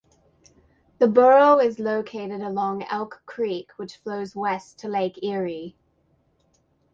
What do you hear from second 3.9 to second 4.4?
flows